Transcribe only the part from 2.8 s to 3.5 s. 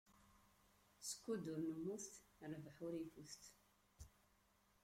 ur ifut.